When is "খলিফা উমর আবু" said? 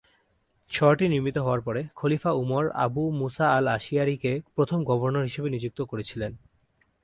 1.95-3.03